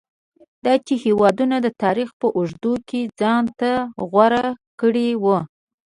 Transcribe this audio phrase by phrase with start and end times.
[0.65, 3.71] دا چې هېوادونو د تاریخ په اوږدو کې ځان ته
[4.11, 4.45] غوره
[4.81, 5.37] کړي وو.